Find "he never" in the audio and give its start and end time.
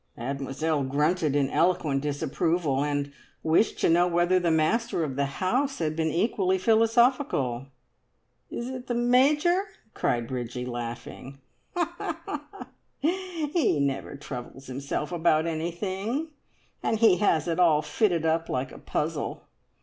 13.01-14.15